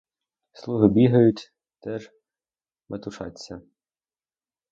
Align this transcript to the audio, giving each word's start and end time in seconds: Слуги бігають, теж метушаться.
Слуги 0.53 0.87
бігають, 0.89 1.53
теж 1.81 2.11
метушаться. 2.89 3.61